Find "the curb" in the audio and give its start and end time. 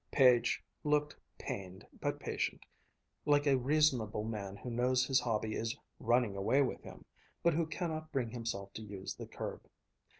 9.13-9.61